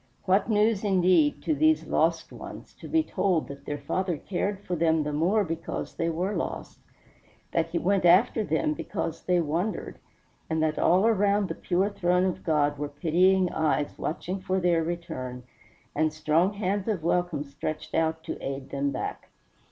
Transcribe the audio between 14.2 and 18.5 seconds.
for their return, and strong hands of welcome stretched out to